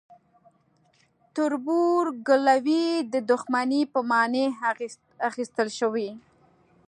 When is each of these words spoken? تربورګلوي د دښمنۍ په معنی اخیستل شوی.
تربورګلوي 1.35 2.87
د 3.13 3.15
دښمنۍ 3.31 3.81
په 3.93 3.99
معنی 4.09 4.45
اخیستل 5.29 5.67
شوی. 5.79 6.09